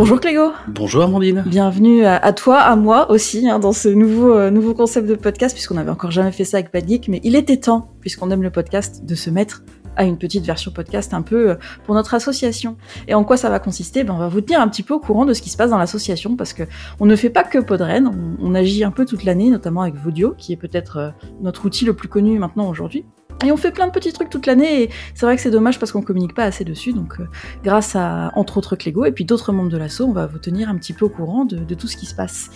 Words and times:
Bonjour 0.00 0.18
Clégo. 0.18 0.52
Bonjour 0.66 1.02
Amandine. 1.02 1.44
Bienvenue 1.46 2.06
à, 2.06 2.32
toi, 2.32 2.56
à 2.56 2.74
moi 2.74 3.10
aussi, 3.10 3.50
hein, 3.50 3.58
dans 3.58 3.72
ce 3.72 3.90
nouveau, 3.90 4.32
euh, 4.32 4.50
nouveau 4.50 4.72
concept 4.72 5.06
de 5.06 5.14
podcast, 5.14 5.54
puisqu'on 5.54 5.74
n'avait 5.74 5.90
encore 5.90 6.10
jamais 6.10 6.32
fait 6.32 6.44
ça 6.44 6.56
avec 6.56 6.72
Bad 6.72 6.88
Geek, 6.88 7.08
mais 7.08 7.20
il 7.22 7.36
était 7.36 7.58
temps, 7.58 7.90
puisqu'on 8.00 8.30
aime 8.30 8.42
le 8.42 8.48
podcast, 8.50 9.04
de 9.04 9.14
se 9.14 9.28
mettre 9.28 9.62
à 9.96 10.04
une 10.04 10.16
petite 10.16 10.46
version 10.46 10.70
podcast 10.70 11.12
un 11.12 11.20
peu 11.20 11.50
euh, 11.50 11.54
pour 11.84 11.94
notre 11.94 12.14
association. 12.14 12.78
Et 13.08 13.14
en 13.14 13.24
quoi 13.24 13.36
ça 13.36 13.50
va 13.50 13.58
consister? 13.58 14.02
Ben, 14.02 14.14
On 14.14 14.18
va 14.18 14.28
vous 14.28 14.40
tenir 14.40 14.62
un 14.62 14.68
petit 14.68 14.82
peu 14.82 14.94
au 14.94 15.00
courant 15.00 15.26
de 15.26 15.34
ce 15.34 15.42
qui 15.42 15.50
se 15.50 15.58
passe 15.58 15.68
dans 15.68 15.76
l'association, 15.76 16.34
parce 16.34 16.54
que 16.54 16.62
on 16.98 17.04
ne 17.04 17.14
fait 17.14 17.28
pas 17.28 17.44
que 17.44 17.58
Podren, 17.58 18.06
on, 18.06 18.36
on 18.42 18.54
agit 18.54 18.84
un 18.84 18.92
peu 18.92 19.04
toute 19.04 19.24
l'année, 19.24 19.50
notamment 19.50 19.82
avec 19.82 19.96
Vodio, 19.96 20.34
qui 20.38 20.54
est 20.54 20.56
peut-être 20.56 20.96
euh, 20.96 21.10
notre 21.42 21.66
outil 21.66 21.84
le 21.84 21.92
plus 21.92 22.08
connu 22.08 22.38
maintenant 22.38 22.70
aujourd'hui. 22.70 23.04
Et 23.44 23.52
on 23.52 23.56
fait 23.56 23.70
plein 23.70 23.86
de 23.86 23.92
petits 23.92 24.12
trucs 24.12 24.28
toute 24.28 24.46
l'année, 24.46 24.82
et 24.82 24.90
c'est 25.14 25.24
vrai 25.24 25.36
que 25.36 25.42
c'est 25.42 25.50
dommage 25.50 25.78
parce 25.78 25.92
qu'on 25.92 26.02
communique 26.02 26.34
pas 26.34 26.44
assez 26.44 26.64
dessus, 26.64 26.92
donc 26.92 27.20
euh, 27.20 27.24
grâce 27.64 27.96
à, 27.96 28.32
entre 28.34 28.58
autres, 28.58 28.76
Clégo, 28.76 29.04
et 29.06 29.12
puis 29.12 29.24
d'autres 29.24 29.52
membres 29.52 29.70
de 29.70 29.78
l'asso, 29.78 30.02
on 30.02 30.12
va 30.12 30.26
vous 30.26 30.38
tenir 30.38 30.68
un 30.68 30.76
petit 30.76 30.92
peu 30.92 31.06
au 31.06 31.08
courant 31.08 31.44
de, 31.44 31.74
tout 31.74 31.88
ce 31.88 31.96
qui 31.96 32.06
se 32.06 32.14
passe. 32.14 32.50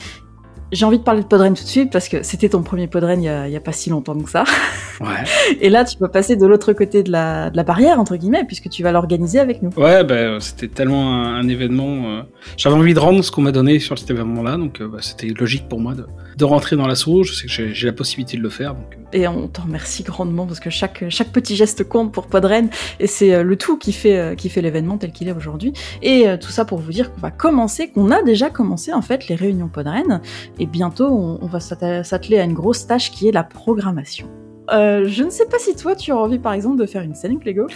J'ai 0.72 0.84
envie 0.84 0.98
de 0.98 1.04
parler 1.04 1.22
de 1.22 1.26
Podren 1.26 1.54
tout 1.54 1.62
de 1.62 1.68
suite 1.68 1.92
parce 1.92 2.08
que 2.08 2.22
c'était 2.22 2.48
ton 2.48 2.62
premier 2.62 2.88
Podren 2.88 3.22
il 3.22 3.50
y 3.50 3.56
a 3.56 3.60
pas 3.60 3.72
si 3.72 3.90
longtemps 3.90 4.18
que 4.18 4.28
ça. 4.28 4.44
Ouais. 5.00 5.56
Et 5.60 5.70
là, 5.70 5.84
tu 5.84 5.96
peux 5.96 6.08
passer 6.08 6.36
de 6.36 6.46
l'autre 6.46 6.72
côté 6.72 7.02
de 7.02 7.10
la, 7.10 7.50
de 7.50 7.56
la 7.56 7.62
barrière, 7.64 7.98
entre 7.98 8.16
guillemets, 8.16 8.44
puisque 8.44 8.68
tu 8.68 8.82
vas 8.82 8.92
l'organiser 8.92 9.38
avec 9.38 9.62
nous. 9.62 9.70
Ouais, 9.76 10.04
bah, 10.04 10.38
c'était 10.40 10.68
tellement 10.68 11.12
un, 11.14 11.34
un 11.40 11.48
événement. 11.48 12.18
euh, 12.18 12.22
J'avais 12.56 12.76
envie 12.76 12.94
de 12.94 12.98
rendre 13.00 13.22
ce 13.22 13.30
qu'on 13.30 13.42
m'a 13.42 13.52
donné 13.52 13.78
sur 13.78 13.98
cet 13.98 14.10
événement-là, 14.10 14.56
donc 14.56 14.80
euh, 14.80 14.88
bah, 14.88 14.98
c'était 15.00 15.28
logique 15.28 15.68
pour 15.68 15.80
moi 15.80 15.94
de, 15.94 16.06
de 16.36 16.44
rentrer 16.44 16.76
dans 16.76 16.86
l'assaut. 16.86 17.22
Je 17.22 17.32
sais 17.34 17.46
que 17.46 17.72
j'ai 17.72 17.86
la 17.86 17.92
possibilité 17.92 18.36
de 18.36 18.42
le 18.42 18.50
faire. 18.50 18.74
Donc, 18.74 18.84
euh, 18.94 19.18
Et 19.18 19.26
on 19.28 19.48
t'en 19.48 19.62
remercie 19.62 20.02
grandement 20.02 20.46
parce 20.46 20.60
que 20.60 20.70
chaque, 20.70 21.04
chaque 21.08 21.30
petit 21.32 21.56
geste 21.56 21.84
compte 21.84 22.12
pour 22.12 22.26
Podren 22.26 22.68
et 23.00 23.06
c'est 23.06 23.42
le 23.42 23.56
tout 23.56 23.76
qui 23.78 23.92
fait, 23.92 24.36
qui 24.36 24.48
fait 24.48 24.62
l'événement 24.62 24.98
tel 24.98 25.12
qu'il 25.12 25.28
est 25.28 25.32
aujourd'hui. 25.32 25.72
Et 26.02 26.26
tout 26.40 26.50
ça 26.50 26.64
pour 26.64 26.78
vous 26.78 26.92
dire 26.92 27.12
qu'on 27.12 27.20
va 27.20 27.30
commencer, 27.30 27.90
qu'on 27.90 28.10
a 28.10 28.22
déjà 28.22 28.50
commencé 28.50 28.92
en 28.92 29.02
fait 29.02 29.28
les 29.28 29.34
réunions 29.34 29.68
Podren 29.68 30.20
et 30.58 30.66
bientôt 30.66 31.06
on, 31.08 31.38
on 31.42 31.46
va 31.46 31.60
s'atteler 31.60 32.38
à 32.38 32.44
une 32.44 32.54
grosse 32.54 32.86
tâche 32.86 33.10
qui 33.10 33.28
est 33.28 33.32
la 33.32 33.44
programmation. 33.44 34.26
Euh, 34.72 35.04
je 35.06 35.22
ne 35.24 35.30
sais 35.30 35.46
pas 35.46 35.58
si 35.58 35.76
toi 35.76 35.94
tu 35.94 36.10
as 36.12 36.16
envie 36.16 36.38
par 36.38 36.52
exemple 36.52 36.78
de 36.78 36.86
faire 36.86 37.02
une 37.02 37.14
scène 37.14 37.38
Clégo. 37.38 37.66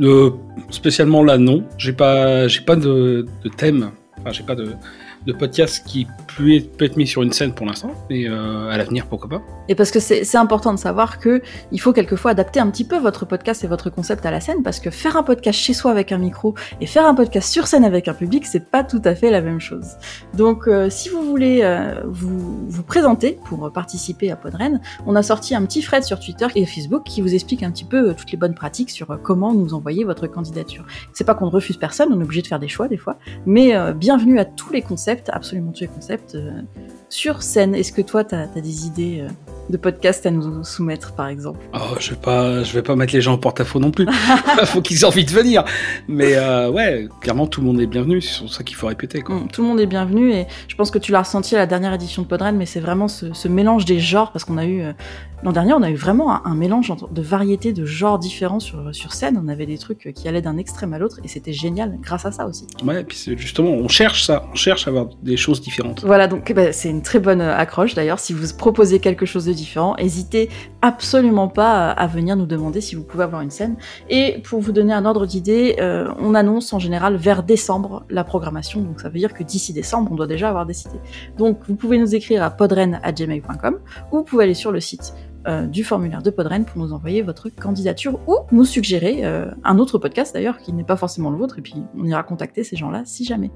euh, 0.00 0.30
spécialement 0.70 1.22
là, 1.22 1.38
non. 1.38 1.64
J'ai 1.76 1.92
pas, 1.92 2.48
j'ai 2.48 2.62
pas 2.62 2.76
de, 2.76 3.26
de 3.44 3.48
thème. 3.48 3.90
Enfin, 4.18 4.32
j'ai 4.32 4.42
pas 4.42 4.54
de, 4.54 4.72
de 5.26 5.32
podcast 5.32 5.84
qui 5.86 6.06
peut 6.36 6.84
être, 6.84 6.96
mis 6.96 7.06
sur 7.06 7.22
une 7.22 7.32
scène 7.32 7.52
pour 7.52 7.66
l'instant, 7.66 7.90
mais 8.08 8.28
euh, 8.28 8.70
à 8.70 8.76
l'avenir, 8.76 9.06
pourquoi 9.06 9.28
pas. 9.28 9.42
Et 9.68 9.74
parce 9.74 9.90
que 9.90 9.98
c'est 10.00 10.36
important 10.36 10.72
de 10.72 10.78
savoir 10.78 11.18
que 11.18 11.42
il 11.72 11.80
faut 11.80 11.92
quelquefois 11.92 12.30
adapter 12.30 12.60
un 12.60 12.70
petit 12.70 12.84
peu 12.84 12.96
votre 12.96 13.26
podcast 13.26 13.64
et 13.64 13.66
votre 13.66 13.90
concept 13.90 14.24
à 14.24 14.30
la 14.30 14.40
scène, 14.40 14.62
parce 14.62 14.80
que 14.80 14.90
faire 14.90 15.16
un 15.16 15.22
podcast 15.22 15.58
chez 15.58 15.74
soi 15.74 15.90
avec 15.90 16.12
un 16.12 16.18
micro 16.18 16.54
et 16.80 16.86
faire 16.86 17.06
un 17.06 17.14
podcast 17.14 17.50
sur 17.50 17.66
scène 17.66 17.84
avec 17.84 18.08
un 18.08 18.14
public, 18.14 18.46
c'est 18.46 18.70
pas 18.70 18.84
tout 18.84 19.02
à 19.04 19.14
fait 19.14 19.30
la 19.30 19.40
même 19.40 19.60
chose. 19.60 19.86
Donc, 20.34 20.68
euh, 20.68 20.88
si 20.90 21.08
vous 21.08 21.22
voulez 21.22 21.60
euh, 21.62 22.00
vous, 22.06 22.82
présenter 22.86 23.38
pour 23.44 23.70
participer 23.72 24.30
à 24.30 24.36
Podren, 24.36 24.80
on 25.06 25.14
a 25.16 25.22
sorti 25.22 25.54
un 25.54 25.64
petit 25.66 25.82
thread 25.82 26.04
sur 26.04 26.20
Twitter 26.20 26.46
et 26.54 26.64
Facebook 26.64 27.02
qui 27.04 27.20
vous 27.20 27.34
explique 27.34 27.62
un 27.62 27.70
petit 27.70 27.84
peu 27.84 28.14
toutes 28.14 28.30
les 28.30 28.38
bonnes 28.38 28.54
pratiques 28.54 28.90
sur 28.90 29.18
comment 29.22 29.52
nous 29.52 29.74
envoyer 29.74 30.04
votre 30.04 30.26
candidature. 30.26 30.86
C'est 31.12 31.24
pas 31.24 31.34
qu'on 31.34 31.46
ne 31.46 31.50
refuse 31.50 31.76
personne, 31.76 32.08
on 32.12 32.20
est 32.20 32.24
obligé 32.24 32.42
de 32.42 32.46
faire 32.46 32.60
des 32.60 32.68
choix 32.68 32.88
des 32.88 32.96
fois, 32.96 33.18
mais 33.44 33.74
bienvenue 33.94 34.38
à 34.38 34.44
tous 34.44 34.72
les 34.72 34.82
concepts, 35.08 35.30
absolument 35.32 35.72
tous 35.72 35.82
les 35.82 35.88
concepts 35.88 36.34
euh, 36.34 36.62
sur 37.08 37.42
scène. 37.42 37.74
Est-ce 37.74 37.92
que 37.92 38.02
toi, 38.02 38.24
t'as 38.24 38.42
as 38.42 38.60
des 38.60 38.86
idées 38.86 39.20
euh, 39.22 39.28
de 39.70 39.76
podcast 39.76 40.24
à 40.26 40.30
nous 40.30 40.64
soumettre, 40.64 41.12
par 41.14 41.28
exemple? 41.28 41.58
Oh, 41.74 41.94
je 41.98 42.10
vais 42.10 42.16
pas, 42.16 42.62
je 42.62 42.72
vais 42.72 42.82
pas 42.82 42.96
mettre 42.96 43.14
les 43.14 43.20
gens 43.20 43.34
en 43.34 43.38
porte-à-faux 43.38 43.80
non 43.80 43.90
plus. 43.90 44.06
faut 44.64 44.80
qu'ils 44.82 45.00
aient 45.00 45.04
envie 45.04 45.24
de 45.24 45.30
venir. 45.30 45.64
Mais 46.06 46.34
euh, 46.36 46.70
ouais, 46.70 47.08
clairement, 47.20 47.46
tout 47.46 47.60
le 47.60 47.66
monde 47.66 47.80
est 47.80 47.86
bienvenu. 47.86 48.20
C'est 48.20 48.48
ça 48.48 48.62
qu'il 48.62 48.76
faut 48.76 48.86
répéter. 48.86 49.20
Quoi. 49.22 49.36
Mm, 49.36 49.48
Tout 49.48 49.62
le 49.62 49.68
monde 49.68 49.80
est 49.80 49.86
bienvenu 49.86 50.32
et 50.32 50.46
je 50.68 50.74
pense 50.76 50.90
que 50.90 50.98
tu 50.98 51.12
l'as 51.12 51.22
ressenti 51.22 51.54
à 51.54 51.58
la 51.58 51.66
dernière 51.66 51.92
édition 51.94 52.22
de 52.22 52.26
Podren, 52.26 52.56
mais 52.56 52.66
c'est 52.66 52.80
vraiment 52.80 53.08
ce, 53.08 53.32
ce 53.32 53.48
mélange 53.48 53.84
des 53.84 54.00
genres 54.00 54.32
parce 54.32 54.44
qu'on 54.44 54.58
a 54.58 54.64
eu 54.66 54.82
euh, 54.82 54.92
l'an 55.42 55.52
dernier, 55.52 55.72
on 55.74 55.82
a 55.82 55.90
eu 55.90 55.96
vraiment 55.96 56.32
un, 56.32 56.42
un 56.44 56.54
mélange 56.54 56.92
de 57.10 57.22
variétés 57.22 57.72
de 57.72 57.84
genres 57.84 58.18
différents 58.18 58.60
sur, 58.60 58.94
sur 58.94 59.12
scène. 59.12 59.40
On 59.42 59.48
avait 59.48 59.66
des 59.66 59.78
trucs 59.78 60.12
qui 60.14 60.28
allaient 60.28 60.42
d'un 60.42 60.56
extrême 60.56 60.92
à 60.94 60.98
l'autre 60.98 61.20
et 61.24 61.28
c'était 61.28 61.52
génial 61.52 61.98
grâce 62.00 62.24
à 62.26 62.32
ça 62.32 62.46
aussi. 62.46 62.66
Ouais, 62.84 63.00
et 63.00 63.04
puis 63.04 63.18
justement, 63.36 63.70
on 63.70 63.88
cherche 63.88 64.24
ça. 64.24 64.44
On 64.52 64.54
cherche 64.54 64.86
à 64.86 64.90
avoir 64.90 65.06
des 65.22 65.36
choses 65.36 65.60
différentes. 65.60 66.04
Voilà, 66.04 66.26
donc 66.26 66.52
bah, 66.52 66.72
c'est 66.72 66.88
très 67.02 67.18
bonne 67.18 67.40
euh, 67.40 67.56
accroche 67.56 67.94
d'ailleurs. 67.94 68.18
Si 68.18 68.32
vous 68.32 68.46
proposez 68.56 69.00
quelque 69.00 69.26
chose 69.26 69.46
de 69.46 69.52
différent, 69.52 69.94
n'hésitez 69.98 70.48
absolument 70.82 71.48
pas 71.48 71.90
à, 71.90 72.06
venir 72.06 72.36
nous 72.36 72.46
demander 72.46 72.80
si 72.80 72.94
vous 72.94 73.02
pouvez 73.02 73.24
avoir 73.24 73.42
une 73.42 73.50
scène. 73.50 73.76
Et 74.08 74.40
pour 74.44 74.60
vous 74.60 74.72
donner 74.72 74.92
un 74.92 75.04
ordre 75.04 75.26
d'idée, 75.26 75.76
euh, 75.80 76.12
on 76.18 76.34
annonce 76.34 76.72
en 76.72 76.78
général 76.78 77.16
vers 77.16 77.42
décembre 77.42 78.04
la 78.10 78.24
programmation. 78.24 78.80
Donc 78.80 79.00
ça 79.00 79.08
veut 79.08 79.18
dire 79.18 79.34
que 79.34 79.42
d'ici 79.42 79.72
décembre, 79.72 80.10
on 80.12 80.14
doit 80.14 80.26
déjà 80.26 80.48
avoir 80.48 80.66
décidé. 80.66 80.96
Donc 81.36 81.58
vous 81.68 81.74
pouvez 81.74 81.98
nous 81.98 82.14
écrire 82.14 82.42
à 82.42 82.50
podren@gmail.com 82.50 83.78
ou 84.12 84.16
vous 84.16 84.24
pouvez 84.24 84.44
aller 84.44 84.54
sur 84.54 84.72
le 84.72 84.80
site 84.80 85.14
euh, 85.46 85.66
du 85.66 85.84
formulaire 85.84 86.22
de 86.22 86.30
Podren 86.30 86.64
pour 86.64 86.82
nous 86.82 86.92
envoyer 86.92 87.22
votre 87.22 87.48
candidature 87.48 88.18
ou 88.26 88.38
nous 88.52 88.64
suggérer 88.64 89.24
un 89.24 89.78
autre 89.78 89.98
podcast 89.98 90.34
d'ailleurs 90.34 90.58
qui 90.58 90.72
n'est 90.72 90.84
pas 90.84 90.96
forcément 90.96 91.30
le 91.30 91.36
vôtre 91.36 91.58
et 91.58 91.62
puis 91.62 91.76
on 91.96 92.04
ira 92.04 92.22
contacter 92.22 92.64
ces 92.64 92.76
gens-là 92.76 93.02
si 93.04 93.24
jamais. 93.24 93.50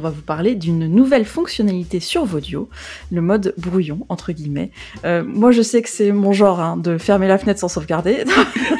Va 0.00 0.10
vous 0.10 0.22
parler 0.22 0.54
d'une 0.54 0.86
nouvelle 0.86 1.24
fonctionnalité 1.24 2.00
sur 2.00 2.24
Vodio, 2.24 2.68
le 3.10 3.20
mode 3.20 3.54
brouillon, 3.56 4.06
entre 4.08 4.32
guillemets. 4.32 4.70
Euh, 5.04 5.22
moi, 5.24 5.52
je 5.52 5.62
sais 5.62 5.82
que 5.82 5.88
c'est 5.88 6.12
mon 6.12 6.32
genre 6.32 6.60
hein, 6.60 6.76
de 6.76 6.98
fermer 6.98 7.28
la 7.28 7.38
fenêtre 7.38 7.60
sans 7.60 7.68
sauvegarder. 7.68 8.24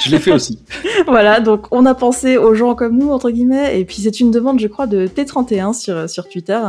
Je 0.05 0.11
l'ai 0.11 0.19
fait 0.19 0.33
aussi. 0.33 0.59
voilà, 1.07 1.41
donc 1.41 1.67
on 1.71 1.87
a 1.87 1.95
pensé 1.95 2.37
aux 2.37 2.55
gens 2.55 2.75
comme 2.75 2.99
nous, 2.99 3.11
entre 3.11 3.31
guillemets, 3.31 3.81
et 3.81 3.85
puis 3.85 3.97
c'est 4.03 4.21
une 4.21 4.31
demande, 4.31 4.61
je 4.61 4.67
crois, 4.67 4.87
de 4.87 5.07
T31 5.07 5.73
sur, 5.73 6.09
sur 6.09 6.29
Twitter. 6.29 6.61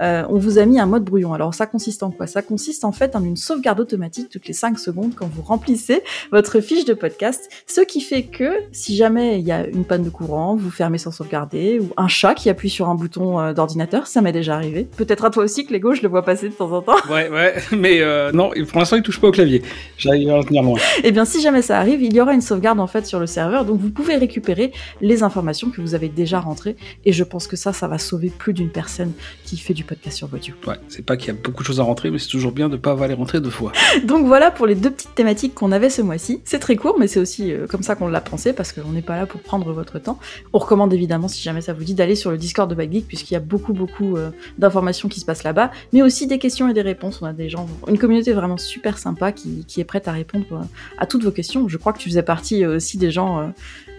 Euh, 0.00 0.24
on 0.28 0.38
vous 0.38 0.58
a 0.58 0.66
mis 0.66 0.78
un 0.78 0.86
mode 0.86 1.04
brouillon. 1.04 1.32
Alors 1.32 1.54
ça 1.54 1.66
consiste 1.66 2.02
en 2.02 2.10
quoi? 2.10 2.26
Ça 2.26 2.42
consiste 2.42 2.84
en 2.84 2.92
fait 2.92 3.16
en 3.16 3.24
une 3.24 3.36
sauvegarde 3.36 3.80
automatique 3.80 4.28
toutes 4.30 4.46
les 4.46 4.52
5 4.52 4.78
secondes 4.78 5.12
quand 5.14 5.28
vous 5.32 5.42
remplissez 5.42 6.02
votre 6.32 6.60
fiche 6.60 6.84
de 6.84 6.94
podcast, 6.94 7.50
ce 7.66 7.80
qui 7.80 8.00
fait 8.00 8.24
que 8.24 8.50
si 8.72 8.96
jamais 8.96 9.38
il 9.38 9.46
y 9.46 9.52
a 9.52 9.66
une 9.66 9.84
panne 9.84 10.02
de 10.02 10.10
courant, 10.10 10.56
vous 10.56 10.70
fermez 10.70 10.98
sans 10.98 11.10
sauvegarder, 11.10 11.80
ou 11.80 11.88
un 11.96 12.08
chat 12.08 12.34
qui 12.34 12.50
appuie 12.50 12.70
sur 12.70 12.88
un 12.88 12.94
bouton 12.94 13.40
euh, 13.40 13.52
d'ordinateur, 13.52 14.06
ça 14.06 14.20
m'est 14.20 14.32
déjà 14.32 14.54
arrivé. 14.54 14.86
Peut-être 14.96 15.24
à 15.24 15.30
toi 15.30 15.44
aussi, 15.44 15.64
Clégo, 15.64 15.94
je 15.94 16.02
le 16.02 16.08
vois 16.08 16.24
passer 16.24 16.48
de 16.48 16.54
temps 16.54 16.72
en 16.72 16.82
temps. 16.82 16.96
Ouais, 17.10 17.28
ouais. 17.28 17.54
Mais 17.76 18.00
euh, 18.00 18.32
non, 18.32 18.50
pour 18.68 18.78
l'instant, 18.78 18.96
il 18.96 19.02
touche 19.02 19.20
pas 19.20 19.28
au 19.28 19.32
clavier. 19.32 19.62
J'arrive 19.96 20.30
à 20.30 20.36
en 20.36 20.42
tenir 20.42 20.62
loin. 20.62 20.78
Eh 21.02 21.12
bien, 21.12 21.24
si 21.24 21.40
jamais 21.40 21.62
ça 21.62 21.78
arrive, 21.78 22.02
il 22.02 22.12
y 22.12 22.20
aura 22.20 22.32
une 22.32 22.40
sauvegarde 22.40 22.80
en 22.80 22.86
fait 22.86 23.06
sur 23.06 23.20
le 23.20 23.26
serveur, 23.26 23.64
donc 23.64 23.79
vous 23.80 23.90
pouvez 23.90 24.16
récupérer 24.16 24.72
les 25.00 25.22
informations 25.22 25.70
que 25.70 25.80
vous 25.80 25.94
avez 25.94 26.08
déjà 26.08 26.40
rentrées. 26.40 26.76
Et 27.04 27.12
je 27.12 27.24
pense 27.24 27.46
que 27.46 27.56
ça, 27.56 27.72
ça 27.72 27.88
va 27.88 27.98
sauver 27.98 28.30
plus 28.30 28.52
d'une 28.52 28.70
personne 28.70 29.12
qui 29.44 29.56
fait 29.56 29.74
du 29.74 29.84
podcast 29.84 30.18
sur 30.18 30.28
Vodio. 30.28 30.54
Ouais, 30.66 30.76
c'est 30.88 31.04
pas 31.04 31.16
qu'il 31.16 31.28
y 31.28 31.36
a 31.36 31.40
beaucoup 31.40 31.62
de 31.62 31.66
choses 31.66 31.80
à 31.80 31.82
rentrer, 31.82 32.10
mais 32.10 32.18
c'est 32.18 32.28
toujours 32.28 32.52
bien 32.52 32.68
de 32.68 32.76
pas 32.76 32.92
avoir 32.92 33.08
les 33.08 33.14
rentrer 33.14 33.40
deux 33.40 33.50
fois. 33.50 33.72
Donc 34.04 34.26
voilà 34.26 34.50
pour 34.50 34.66
les 34.66 34.74
deux 34.74 34.90
petites 34.90 35.14
thématiques 35.14 35.54
qu'on 35.54 35.72
avait 35.72 35.90
ce 35.90 36.02
mois-ci. 36.02 36.40
C'est 36.44 36.58
très 36.58 36.76
court, 36.76 36.96
mais 36.98 37.06
c'est 37.06 37.20
aussi 37.20 37.52
euh, 37.52 37.66
comme 37.66 37.82
ça 37.82 37.96
qu'on 37.96 38.08
l'a 38.08 38.20
pensé 38.20 38.52
parce 38.52 38.72
qu'on 38.72 38.92
n'est 38.92 39.02
pas 39.02 39.16
là 39.16 39.26
pour 39.26 39.40
prendre 39.40 39.72
votre 39.72 39.98
temps. 39.98 40.18
On 40.52 40.58
recommande 40.58 40.92
évidemment, 40.92 41.28
si 41.28 41.42
jamais 41.42 41.60
ça 41.60 41.72
vous 41.72 41.84
dit, 41.84 41.94
d'aller 41.94 42.14
sur 42.14 42.30
le 42.30 42.38
Discord 42.38 42.68
de 42.68 42.74
Bad 42.74 42.92
Geek 42.92 43.06
puisqu'il 43.06 43.34
y 43.34 43.36
a 43.36 43.40
beaucoup 43.40 43.72
beaucoup 43.72 44.16
euh, 44.16 44.30
d'informations 44.58 45.08
qui 45.08 45.20
se 45.20 45.24
passent 45.24 45.44
là-bas, 45.44 45.70
mais 45.92 46.02
aussi 46.02 46.26
des 46.26 46.38
questions 46.38 46.68
et 46.68 46.74
des 46.74 46.82
réponses. 46.82 47.20
On 47.22 47.26
a 47.26 47.32
des 47.32 47.48
gens, 47.48 47.66
une 47.88 47.98
communauté 47.98 48.32
vraiment 48.32 48.56
super 48.56 48.98
sympa 48.98 49.32
qui, 49.32 49.64
qui 49.66 49.80
est 49.80 49.84
prête 49.84 50.08
à 50.08 50.12
répondre 50.12 50.46
euh, 50.52 50.62
à 50.98 51.06
toutes 51.06 51.24
vos 51.24 51.30
questions. 51.30 51.68
Je 51.68 51.76
crois 51.76 51.92
que 51.92 51.98
tu 51.98 52.08
faisais 52.08 52.22
partie 52.22 52.64
aussi 52.66 52.98
des 52.98 53.10
gens 53.10 53.40
euh, 53.40 53.48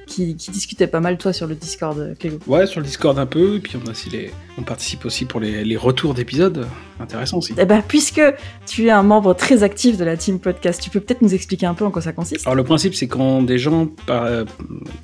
qui, 0.07 0.35
qui 0.35 0.51
discutaient 0.51 0.87
pas 0.87 0.99
mal 0.99 1.17
toi 1.17 1.31
sur 1.31 1.47
le 1.47 1.55
Discord, 1.55 1.97
euh, 1.97 2.15
Clégo. 2.19 2.39
Ouais, 2.47 2.67
sur 2.67 2.81
le 2.81 2.85
Discord 2.85 3.17
un 3.17 3.25
peu, 3.25 3.55
et 3.55 3.59
puis 3.59 3.77
on 3.81 3.87
a 3.87 3.91
aussi 3.91 4.09
les, 4.09 4.31
on 4.57 4.63
participe 4.63 5.05
aussi 5.05 5.23
pour 5.25 5.39
les, 5.39 5.63
les 5.63 5.77
retours 5.77 6.13
d'épisodes. 6.13 6.67
Intéressant 6.99 7.37
aussi. 7.37 7.53
Eh 7.57 7.65
ben, 7.65 7.81
puisque 7.87 8.21
tu 8.67 8.87
es 8.87 8.91
un 8.91 9.03
membre 9.03 9.33
très 9.33 9.63
actif 9.63 9.97
de 9.97 10.03
la 10.03 10.17
team 10.17 10.39
podcast, 10.39 10.81
tu 10.81 10.89
peux 10.89 10.99
peut-être 10.99 11.21
nous 11.21 11.33
expliquer 11.33 11.65
un 11.65 11.73
peu 11.73 11.85
en 11.85 11.91
quoi 11.91 12.01
ça 12.01 12.11
consiste? 12.13 12.45
Alors 12.45 12.55
le 12.55 12.63
principe, 12.63 12.93
c'est 12.93 13.07
quand 13.07 13.41
des 13.41 13.57
gens 13.57 13.87
euh, 14.09 14.43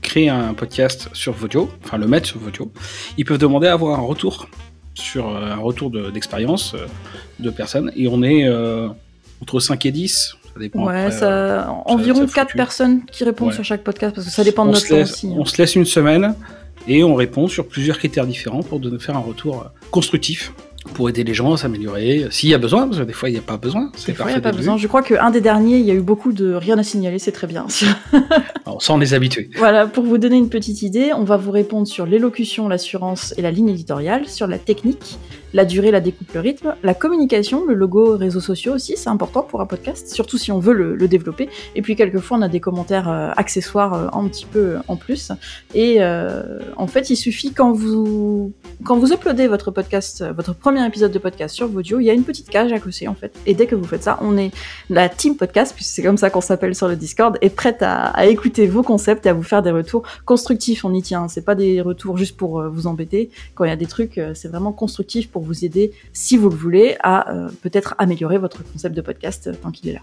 créent 0.02 0.30
un 0.30 0.54
podcast 0.54 1.10
sur 1.14 1.32
Vodio, 1.34 1.70
enfin 1.86 1.98
le 1.98 2.08
mettent 2.08 2.26
sur 2.26 2.40
Vodio, 2.40 2.72
ils 3.18 3.24
peuvent 3.26 3.38
demander 3.38 3.68
à 3.68 3.74
avoir 3.74 3.98
un 4.00 4.04
retour 4.04 4.48
sur 4.94 5.30
euh, 5.30 5.52
un 5.52 5.58
retour 5.58 5.90
de- 5.90 6.10
d'expérience 6.12 6.76
de 7.40 7.50
personnes, 7.50 7.92
et 7.96 8.08
on 8.08 8.24
est 8.24 8.46
euh, 8.48 8.88
entre 9.42 9.60
5 9.60 9.86
et 9.86 9.92
10. 9.92 10.34
Ça 10.58 10.64
dépend 10.64 10.86
Ouais, 10.86 11.04
après, 11.06 11.24
euh, 11.24 11.60
ça, 11.62 11.82
environ 11.86 12.28
ça 12.28 12.34
4 12.34 12.34
fluctue. 12.34 12.58
personnes 12.58 13.02
qui 13.12 13.24
répondent 13.24 13.50
Ouais. 13.50 13.54
sur 13.54 13.64
chaque 13.64 13.84
podcast 13.84 14.16
parce 14.16 14.28
que 14.28 14.34
ça 14.34 14.44
dépend 14.44 14.66
de 14.66 14.70
on, 14.70 14.74
notre 14.74 14.88
temps 14.88 15.02
aussi. 15.02 15.28
hein. 15.28 15.36
on 15.38 15.46
se 15.46 15.58
laisse 15.58 15.76
une 15.76 15.86
semaine 15.86 16.36
et 16.88 17.04
on 17.04 17.16
répond 17.16 17.48
sur 17.48 17.68
plusieurs 17.68 17.98
critères 17.98 18.26
différents 18.28 18.64
pour 18.64 18.80
de- 18.80 18.98
faire 18.98 19.16
un 19.16 19.20
retour 19.22 19.62
euh, 19.62 19.80
constructif 19.92 20.54
pour 20.94 21.10
aider 21.10 21.26
les 21.26 21.34
gens 21.34 21.52
à 21.54 21.58
s'améliorer 21.58 22.24
euh, 22.24 22.32
s'il 22.32 22.50
y 22.50 22.54
a 22.54 22.58
besoin, 22.58 22.86
parce 22.88 23.00
que 23.00 23.04
des 23.04 23.12
fois 23.12 23.28
il 23.30 23.34
n'y 23.34 23.38
a 23.40 23.42
pas 23.42 23.58
besoin. 23.58 23.92
C'est 23.98 24.18
il 24.18 24.26
n'y 24.26 24.32
a 24.34 24.40
pas 24.40 24.54
besoin. 24.54 24.78
Je 24.78 24.88
crois 24.88 25.02
qu'un 25.04 25.32
des 25.32 25.42
derniers, 25.42 25.80
il 25.80 25.86
y 25.86 25.92
a 25.92 25.94
eu 25.94 26.00
beaucoup 26.00 26.32
de 26.32 26.54
rien 26.54 26.78
à 26.78 26.84
signaler, 26.84 27.20
c'est 27.20 27.34
très 27.34 27.46
bien. 27.48 27.66
Alors, 28.66 28.82
sans 28.82 28.98
les 28.98 29.14
habituer. 29.14 29.50
voilà, 29.58 29.86
pour 29.88 30.06
vous 30.06 30.18
donner 30.18 30.38
une 30.38 30.48
petite 30.50 30.82
idée, 30.84 31.12
on 31.14 31.24
va 31.26 31.36
vous 31.36 31.52
répondre 31.52 31.88
sur 31.88 32.06
l'élocution, 32.06 32.70
l'assurance 32.70 33.34
et 33.38 33.42
la 33.42 33.52
ligne 33.52 33.68
éditoriale, 33.70 34.28
sur 34.28 34.48
la 34.48 34.58
technique, 34.60 35.18
La 35.54 35.66
durée, 35.66 35.92
la 35.92 36.00
découpe, 36.00 36.34
le 36.34 36.40
rythme. 36.40 36.76
La 36.84 36.94
communication, 36.94 37.66
le 37.66 37.74
logo, 37.74 38.18
réseaux 38.18 38.40
sociaux 38.40 38.74
aussi, 38.74 38.96
c'est 38.98 39.10
important 39.10 39.42
pour 39.42 39.62
un 39.62 39.66
podcast, 39.66 40.10
surtout 40.10 40.38
si 40.38 40.52
on 40.52 40.60
veut 40.60 40.74
le, 40.74 41.08
développer. 41.08 41.50
Et 41.76 41.82
puis 41.82 41.96
quelquefois, 41.96 42.38
on 42.38 42.42
a 42.42 42.50
des 42.50 42.60
commentaires 42.60 43.10
euh, 43.10 43.32
accessoires 43.38 43.94
euh, 43.94 44.08
un 44.12 44.28
petit 44.28 44.46
peu 44.46 44.78
en 44.88 44.98
plus. 44.98 45.32
Et 45.74 46.00
en 46.04 46.88
fait, 46.88 47.10
il 47.10 47.16
suffit 47.16 47.54
quand 47.54 47.72
vous 47.72 48.52
quand 48.84 48.98
vous 48.98 49.12
uploadez 49.12 49.48
votre 49.48 49.72
podcast, 49.72 50.24
votre 50.36 50.54
premier 50.54 50.86
épisode 50.86 51.12
de 51.12 51.20
podcast 51.20 51.56
sur 51.56 51.68
Vodio, 51.68 52.00
il 52.00 52.06
y 52.06 52.10
a 52.10 52.14
une 52.14 52.24
petite 52.24 52.50
cage 52.50 52.72
à 52.72 52.80
cocher 52.80 53.08
en 53.08 53.16
fait. 53.16 53.34
Et 53.46 53.54
dès 53.54 53.66
que 53.66 53.76
vous 53.76 53.86
faites 53.86 54.04
ça, 54.04 54.20
on 54.22 54.38
est 54.38 54.52
la 54.90 55.10
team 55.10 55.36
podcast, 55.36 55.74
puisque 55.76 55.92
c'est 55.92 56.04
comme 56.04 56.18
ça 56.18 56.30
qu'on 56.30 56.42
s'appelle 56.42 56.76
sur 56.76 56.88
le 56.88 56.96
Discord, 56.96 57.38
est 57.42 57.50
prête 57.50 57.82
à, 57.82 58.26
écouter 58.26 58.68
vos 58.68 58.84
concepts 58.84 59.26
et 59.26 59.30
à 59.30 59.34
vous 59.34 59.44
faire 59.44 59.62
des 59.62 59.72
retours 59.72 60.04
constructifs. 60.26 60.86
On 60.86 60.94
y 60.94 61.02
tient. 61.02 61.28
C'est 61.28 61.44
pas 61.44 61.56
des 61.56 61.82
retours 61.82 62.18
juste 62.18 62.38
pour 62.38 62.60
euh, 62.60 62.70
vous 62.70 62.88
embêter. 62.88 63.30
Quand 63.56 63.64
il 63.64 63.70
y 63.70 63.74
a 63.74 63.78
des 63.78 63.86
trucs, 63.86 64.18
euh, 64.18 64.34
c'est 64.34 64.48
vraiment 64.48 64.72
constructif 64.72 65.30
vous 65.42 65.66
aider, 65.66 65.92
si 66.14 66.38
vous 66.38 66.50
le 66.50 66.56
voulez, 66.56 66.98
à 67.02 67.34
euh, 67.34 67.50
peut-être 67.62 67.96
améliorer 67.98 68.38
votre 68.38 68.64
concept 68.64 68.96
de 68.96 69.02
podcast 69.02 69.50
tant 69.62 69.72
qu'il 69.72 69.90
est 69.90 69.94
là. 69.94 70.02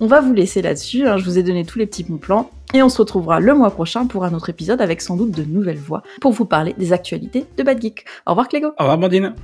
On 0.00 0.06
va 0.06 0.20
vous 0.20 0.32
laisser 0.32 0.62
là-dessus, 0.62 1.06
hein. 1.06 1.16
je 1.16 1.24
vous 1.24 1.38
ai 1.38 1.42
donné 1.42 1.64
tous 1.64 1.78
les 1.78 1.86
petits 1.86 2.02
bons 2.02 2.16
plans, 2.16 2.50
et 2.74 2.82
on 2.82 2.88
se 2.88 2.98
retrouvera 2.98 3.38
le 3.38 3.54
mois 3.54 3.70
prochain 3.70 4.06
pour 4.06 4.24
un 4.24 4.34
autre 4.34 4.50
épisode 4.50 4.80
avec 4.80 5.00
sans 5.00 5.16
doute 5.16 5.30
de 5.30 5.44
nouvelles 5.44 5.76
voix 5.76 6.02
pour 6.20 6.32
vous 6.32 6.44
parler 6.44 6.74
des 6.78 6.92
actualités 6.92 7.44
de 7.56 7.62
Bad 7.62 7.80
Geek. 7.80 8.04
Au 8.26 8.30
revoir 8.30 8.48
Clégo 8.48 8.68
Au 8.78 8.82
revoir 8.82 8.98
Mandine 8.98 9.34